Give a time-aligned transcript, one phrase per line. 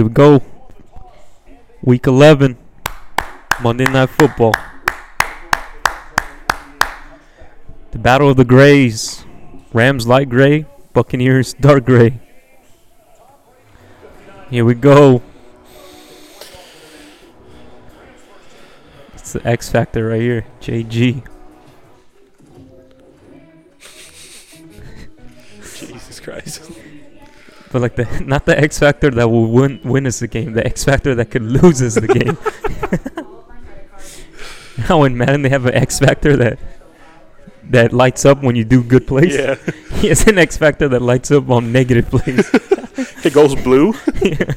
[0.00, 0.42] Here we go.
[1.82, 2.56] Week 11.
[3.60, 4.54] Monday Night Football.
[7.90, 9.26] The Battle of the Grays.
[9.74, 12.18] Rams light gray, Buccaneers dark gray.
[14.48, 15.20] Here we go.
[19.12, 20.46] It's the X Factor right here.
[20.62, 21.26] JG.
[25.78, 26.72] Jesus Christ.
[27.72, 30.66] But like the not the X Factor that will win win us the game, the
[30.66, 32.36] X Factor that could lose us the game.
[34.86, 36.58] How in Madden they have an X Factor that
[37.64, 39.36] that lights up when you do good plays.
[39.36, 39.54] yeah.
[40.00, 42.48] He has an X Factor that lights up on negative plays.
[43.24, 43.94] It goes blue.
[44.22, 44.54] Yeah.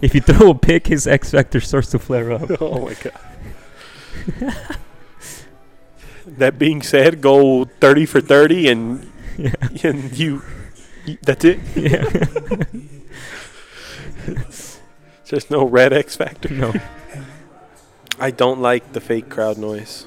[0.00, 2.50] If you throw a pick, his X Factor starts to flare up.
[2.60, 3.12] oh my god.
[6.26, 9.52] that being said, go 30 for 30 and Yeah.
[9.82, 10.42] and you
[11.22, 11.58] that's it.
[11.76, 12.04] Yeah.
[15.26, 16.48] There's no red X factor.
[16.48, 16.72] no.
[18.18, 20.06] I don't like the fake crowd noise.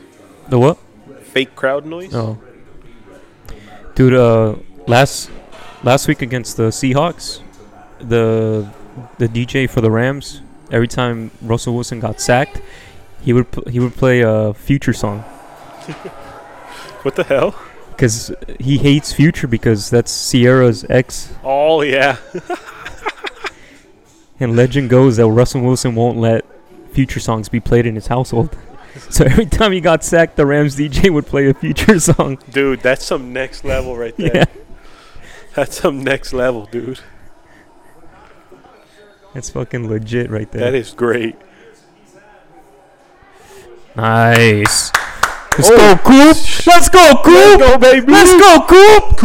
[0.49, 0.77] The what?
[1.23, 2.16] Fake crowd noise?
[2.16, 2.38] Oh.
[3.95, 4.55] Dude, uh
[4.88, 5.30] last
[5.83, 7.41] last week against the Seahawks,
[8.00, 8.67] the
[9.17, 10.41] the DJ for the Rams,
[10.72, 12.61] every time Russell Wilson got sacked,
[13.22, 15.19] he would pl- he would play a Future song
[17.03, 17.55] What the hell?
[17.98, 22.17] Cuz he hates Future because that's Ciara's ex Oh yeah.
[24.40, 26.45] and legend goes that Russell Wilson won't let
[26.92, 28.56] Future songs be played in his household.
[29.12, 32.40] So every time he got sacked, the Rams DJ would play a Future song.
[32.50, 34.31] Dude, that's some next level right there.
[34.34, 34.45] Yeah.
[35.53, 37.00] That's some next level, dude.
[39.36, 40.62] That's fucking legit right there.
[40.62, 41.36] That is great.
[43.95, 44.86] Nice.
[45.58, 46.38] Let's Oh, go, Coop.
[46.67, 47.33] Let's go, Coop.
[47.33, 48.11] Let's go, baby.
[48.11, 49.17] Let's go, Coop.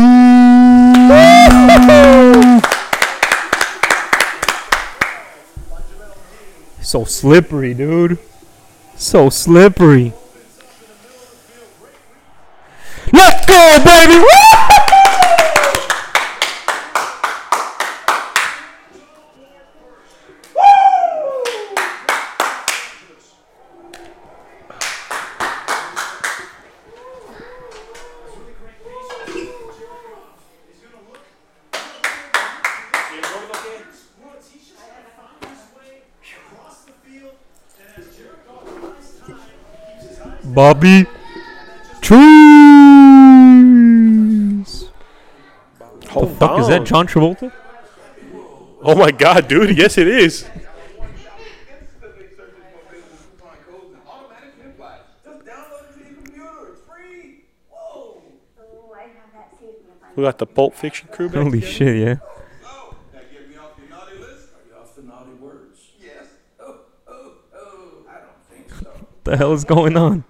[6.80, 8.18] So slippery, dude.
[8.96, 10.14] So slippery.
[13.12, 14.18] Let's go, baby.
[14.18, 14.91] Woo!
[40.54, 41.06] Bobby
[42.00, 42.20] Trees.
[46.00, 46.84] The Hold fuck is that.
[46.84, 47.52] John Travolta?
[48.82, 49.76] Oh my god, dude.
[49.76, 50.44] Yes, it is.
[60.14, 61.72] We got the Pulp Fiction crew back Holy together.
[61.72, 62.14] shit, yeah.
[63.14, 64.48] Get me off the naughty list?
[64.52, 65.78] Are you off the naughty words?
[65.98, 66.26] Yes.
[66.60, 68.04] Oh, oh, oh.
[68.06, 68.90] I don't think so.
[68.90, 70.24] What the hell is going on?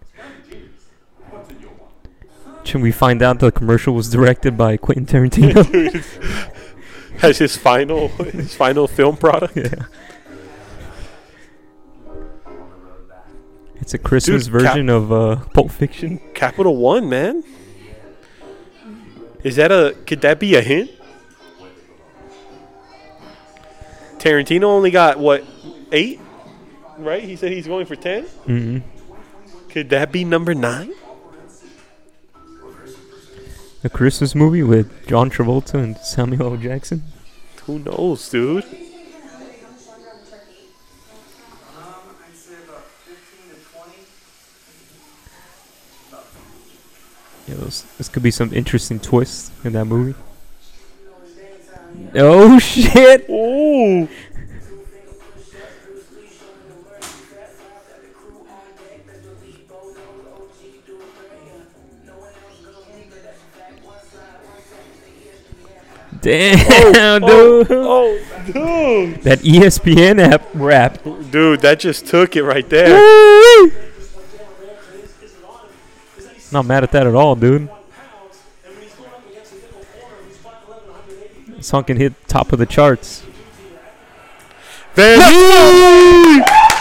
[2.72, 5.62] Should we find out the commercial was directed by Quentin Tarantino?
[7.18, 9.58] Has his final his final film product.
[9.58, 9.84] yeah.
[13.78, 16.18] It's a Christmas Dude, Cap- version of uh, Pulp Fiction.
[16.32, 17.44] Capital One, man.
[19.44, 19.94] Is that a?
[20.06, 20.90] Could that be a hint?
[24.16, 25.44] Tarantino only got what
[25.92, 26.20] eight,
[26.96, 27.22] right?
[27.22, 28.24] He said he's going for ten.
[28.46, 28.78] mm-hmm.
[29.68, 30.94] Could that be number nine?
[33.84, 36.56] A Christmas movie with John Travolta and Samuel L.
[36.56, 37.02] Jackson.
[37.66, 38.62] Who knows, dude?
[38.62, 38.70] Um,
[42.22, 43.96] I'd say about 15 to 20.
[47.48, 50.14] Yeah, those, this could be some interesting twists in that movie.
[52.14, 53.26] Oh shit!
[53.28, 54.08] Oh,
[66.22, 68.56] Damn, oh, oh, dude!
[68.56, 71.02] oh, dude, That ESPN app rap.
[71.02, 72.90] dude, that just took it right there.
[72.96, 73.72] Woo-wee.
[76.52, 77.68] Not mad at that at all, dude.
[81.86, 83.24] Can hit top of the charts.
[84.94, 86.42] Van Vanny, dude.
[86.44, 86.80] I was at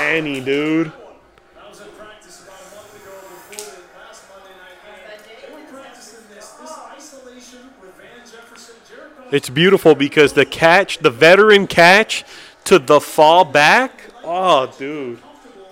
[8.32, 9.30] Jefferson, Jericho.
[9.32, 12.26] It's beautiful because the catch, the veteran catch
[12.66, 13.92] to the fall back.
[14.24, 15.22] Oh, dude.
[15.22, 15.70] comfortable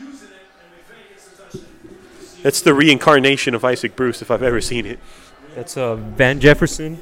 [0.00, 2.42] using it, and McVay gets the.
[2.42, 4.98] That's the reincarnation of Isaac Bruce if I've ever seen it.
[5.54, 6.98] That's uh, Van Jefferson,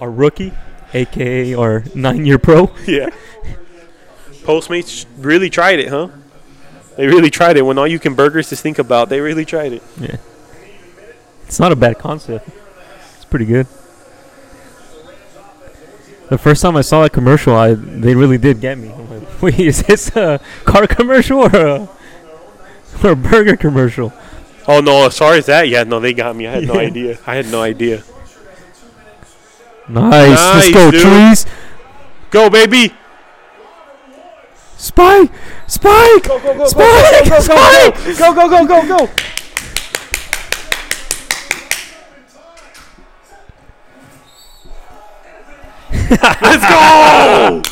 [0.00, 0.52] our rookie,
[0.92, 2.70] aka our nine-year pro.
[2.86, 3.10] Yeah.
[4.48, 6.08] Postmates really tried it, huh?
[6.96, 7.62] They really tried it.
[7.62, 9.82] When all you can burgers to think about, they really tried it.
[10.00, 10.16] Yeah,
[11.44, 12.48] it's not a bad concept.
[13.16, 13.66] It's pretty good.
[16.30, 18.90] The first time I saw that commercial, I they really did get me.
[18.90, 21.88] I'm like, wait, is this a car commercial or a,
[23.04, 24.14] or a burger commercial?
[24.66, 25.04] Oh no!
[25.04, 26.46] As far as that, yeah, no, they got me.
[26.46, 27.18] I had no idea.
[27.26, 28.02] I had no idea.
[29.90, 31.02] Nice, let's go dude.
[31.02, 31.44] trees.
[32.30, 32.94] Go, baby!
[34.80, 35.30] Spike,
[35.66, 38.18] Spike, Go, go, go, Spike, go, go, Spike.
[38.18, 39.10] go, go, go, go, go, go!
[46.40, 47.62] Let's go!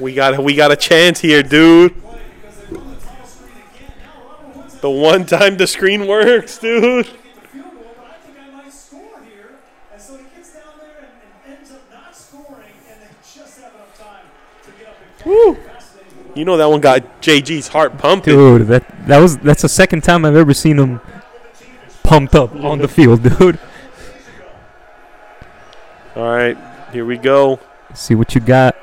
[0.00, 1.94] We got we got a chance here, dude.
[4.80, 7.06] The one time the screen works, dude.
[7.06, 9.54] Get the field goal, but I think I might score here.
[9.92, 11.08] And so he gets down there and,
[11.46, 13.83] and ends up not scoring, and they just have enough time to get up and
[15.24, 15.56] Woo.
[16.34, 18.34] You know that one got JG's heart pumping.
[18.34, 21.00] Dude, that that was that's the second time I've ever seen him
[22.02, 23.58] pumped up on the field, dude.
[26.16, 26.56] All right,
[26.92, 27.60] here we go.
[27.94, 28.76] See what you got.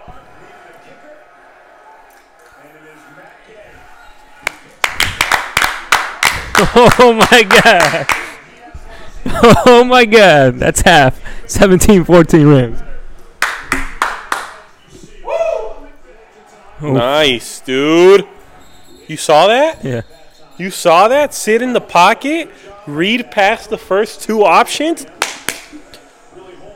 [6.73, 8.07] Oh my god.
[9.65, 10.59] Oh my god.
[10.59, 11.19] That's half.
[11.45, 12.81] 17-14 Rams.
[16.81, 18.27] Oh, Nice, dude.
[19.07, 19.83] You saw that?
[19.83, 20.01] yeah.
[20.57, 21.33] You saw that?
[21.33, 22.49] Sit in the pocket,
[22.87, 25.05] read past the first two options.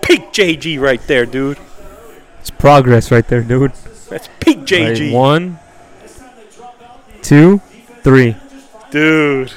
[0.02, 1.58] Peak JG right there, dude.
[2.40, 3.74] It's progress right there, dude.
[4.10, 5.12] That's peak Right, JG.
[5.12, 5.60] one,
[7.22, 7.60] two,
[8.04, 8.36] three.
[8.92, 9.52] Dude,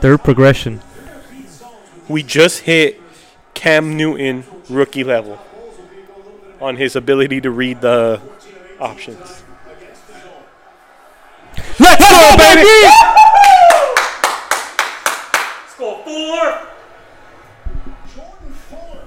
[0.00, 0.80] Third progression.
[2.08, 3.00] we just hit
[3.54, 5.38] Cam Newton rookie level
[6.60, 8.20] on his ability to read the
[8.82, 9.44] options.
[11.78, 12.68] Let's go, baby!
[15.62, 16.66] Let's go, Fuller.
[18.12, 19.04] Jordan Fuller.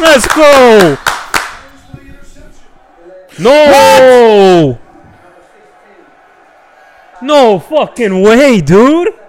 [0.00, 0.98] Let's go!
[3.40, 4.78] No!
[7.22, 9.19] No fucking way, dude!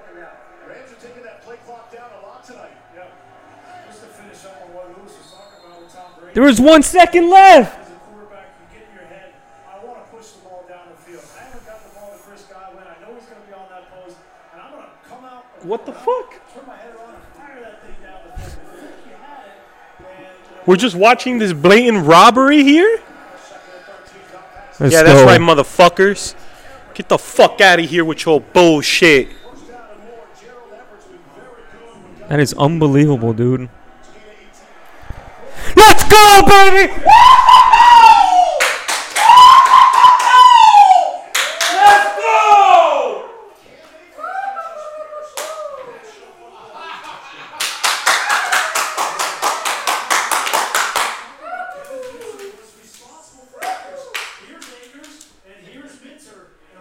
[14.71, 15.45] Going to come out.
[15.61, 16.05] and What the I'm fuck?
[16.07, 18.59] gonna Turn my head around and fire that thing down the field.
[18.71, 19.51] I think you had it,
[19.99, 22.97] and uh, We're just watching this blatant robbery here?
[22.97, 24.79] second and 13 top pass.
[24.79, 25.25] Let's yeah, that's go.
[25.25, 26.35] right, motherfuckers.
[26.93, 29.29] Get the fuck out of here with your bullshit.
[32.27, 33.69] That is unbelievable, dude.
[36.11, 36.93] Let's go, baby!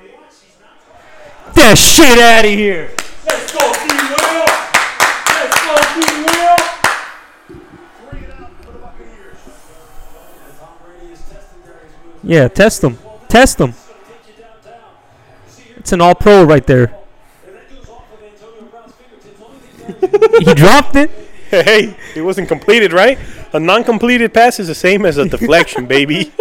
[0.00, 2.90] Watch, he's not That shit out of here!
[3.26, 3.86] Let's go, D.
[3.90, 4.46] Will.
[5.28, 5.98] Let's go, D.
[6.24, 6.56] Will.
[8.10, 9.40] three it out for the Buccaneers.
[10.46, 12.19] And Tom Brady is testing Darious Williams.
[12.30, 12.96] Yeah, test them.
[13.26, 13.72] Test him.
[13.72, 14.80] Take you downtown.
[15.78, 16.96] It's an all pro right there.
[17.44, 19.40] And that goes off of Antonio Brown's fingertips.
[19.42, 21.10] Only thing He dropped it.
[21.50, 23.18] Hey, it wasn't completed, right?
[23.52, 26.32] A non-completed pass is the same as a deflection, baby.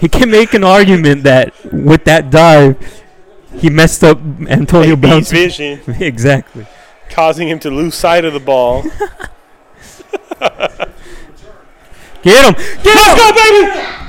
[0.00, 3.02] He can make an argument that with that dive,
[3.56, 4.18] he messed up
[4.48, 6.64] Antonio AB's Brown's vision, exactly.
[7.10, 8.82] causing him to lose sight of the ball.
[12.22, 12.54] Get him!
[12.84, 13.16] Get him!
[13.16, 14.04] go, baby!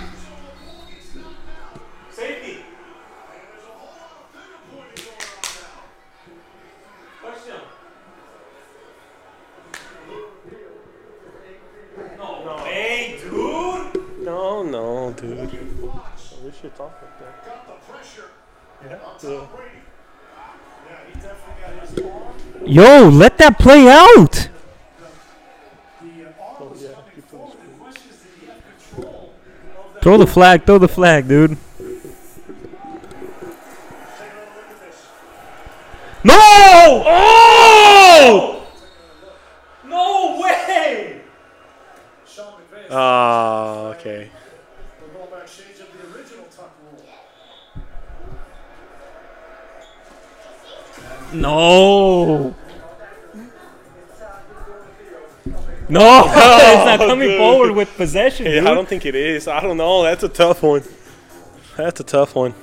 [14.51, 15.38] Oh no, dude.
[15.84, 16.03] Oh,
[16.41, 17.46] I wish you talked like that.
[17.46, 18.32] Got the pressure.
[18.84, 19.46] Yeah.
[22.65, 24.50] Yo, let that play out.
[30.01, 31.56] Throw the flag, throw the flag, dude.
[36.24, 37.03] No!
[37.06, 38.65] Oh!
[39.86, 41.22] No way!
[42.89, 42.96] Ah.
[42.96, 43.59] Uh
[44.00, 44.29] okay.
[45.00, 47.06] The rollback of the original tuck rule.
[51.34, 52.56] No.
[55.89, 57.38] No, it's not oh, coming dude.
[57.39, 58.46] forward with possession.
[58.46, 59.48] Yeah, I don't think it is.
[59.48, 60.03] I don't know.
[60.03, 60.84] That's a tough one.
[61.75, 62.53] That's a tough one.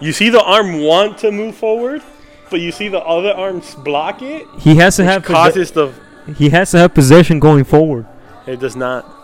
[0.00, 2.02] You see the arm want to move forward,
[2.50, 4.46] but you see the other arms block it.
[4.58, 5.92] He has to have causes the.
[6.36, 8.06] He has to have possession going forward.
[8.46, 9.17] It does not.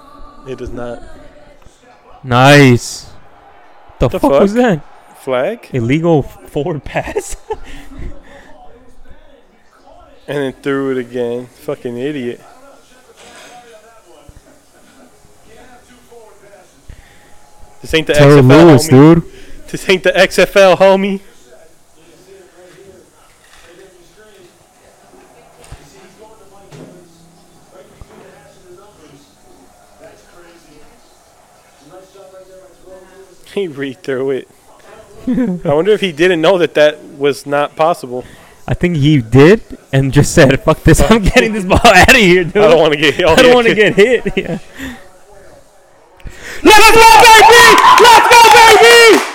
[0.46, 1.02] It does not.
[2.22, 3.10] Nice.
[3.98, 4.40] The, The fuck, fuck?
[4.42, 4.84] was that?
[5.22, 7.36] Flag, Illegal forward pass.
[10.26, 11.46] and then threw it again.
[11.46, 12.40] Fucking idiot.
[17.80, 18.90] This ain't the Terry XFL, Lewis, homie.
[19.14, 19.32] dude.
[19.68, 21.20] This ain't the XFL, homie.
[33.60, 34.48] He re-threw it.
[35.28, 38.24] I wonder if he didn't know that that was not possible.
[38.66, 41.00] I think he did and just said, "Fuck this!
[41.00, 42.56] I'm getting this ball out of here, dude.
[42.56, 43.14] I don't want to get.
[43.26, 44.58] I don't want to get hit." Yeah.
[46.62, 47.64] Let's go, baby!
[48.02, 49.33] Let's go, baby!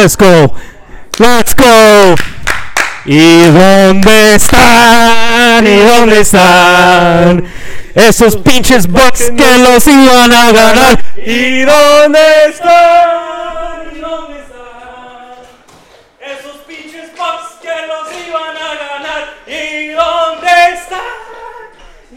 [0.00, 0.54] Let's go.
[1.18, 2.14] Let's go.
[3.04, 5.66] ¿Y dónde están?
[5.66, 7.44] ¿Y dónde están?
[7.94, 11.04] Esos pinches Bucks que los iban a ganar.
[11.18, 13.82] ¿Y dónde está?
[13.94, 15.34] ¿Y dónde están?
[16.18, 19.34] Esos pinches Bucks que los iban a ganar.
[19.46, 21.00] ¿Y dónde están?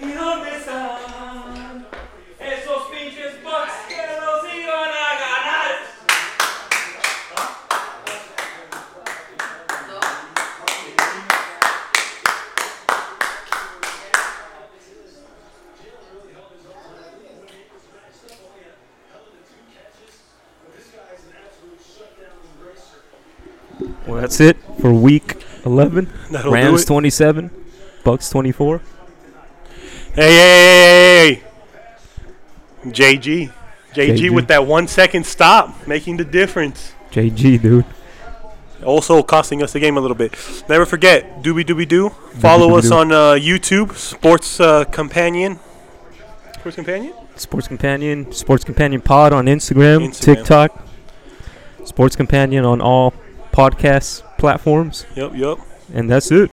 [0.01, 1.12] ¿Y dónde están?
[24.37, 26.09] That's it for week 11.
[26.31, 27.51] That'll Rams 27,
[28.03, 28.79] Bucks 24.
[28.79, 31.41] Hey, hey, hey, hey,
[32.83, 32.91] hey.
[32.91, 33.51] JG.
[33.93, 34.17] JG.
[34.17, 34.29] JG.
[34.31, 36.93] with that one second stop, making the difference.
[37.11, 37.85] JG, dude.
[38.83, 40.33] Also costing us the game a little bit.
[40.67, 42.09] Never forget, Doobie Doobie Doo.
[42.09, 45.59] Follow us on uh, YouTube, Sports uh, Companion.
[46.55, 47.13] Sports Companion?
[47.35, 50.35] Sports Companion, Sports Companion Pod on Instagram, Instagram.
[50.35, 50.87] TikTok.
[51.85, 53.13] Sports Companion on all
[53.53, 55.05] podcast platforms.
[55.15, 55.57] Yep, yep.
[55.93, 56.52] And that's it.